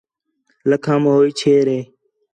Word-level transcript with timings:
لَکھام 0.69 1.01
ہوئی 1.11 1.31
چھیر 1.39 1.65
ہِے 1.73 1.81